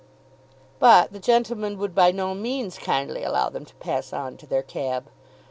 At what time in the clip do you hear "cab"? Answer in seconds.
4.63-5.11